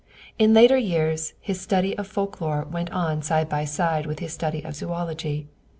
In 0.39 0.51
later 0.55 0.77
years 0.77 1.33
his 1.39 1.61
study 1.61 1.95
of 1.95 2.07
folk 2.07 2.41
lore 2.41 2.65
went 2.67 2.89
on 2.89 3.21
side 3.21 3.47
by 3.47 3.65
side 3.65 4.07
with 4.07 4.17
his 4.17 4.33
study 4.33 4.65
of 4.65 4.73
zoölogy. 4.73 5.45